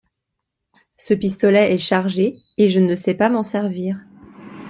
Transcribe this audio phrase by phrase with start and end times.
[0.97, 3.99] Ce pistolet est chargé, et je ne sais pas m’en servir.